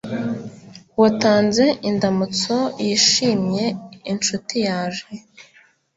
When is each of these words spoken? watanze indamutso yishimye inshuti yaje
watanze 1.01 1.65
indamutso 1.89 2.55
yishimye 2.85 3.65
inshuti 4.11 4.55
yaje 4.67 5.07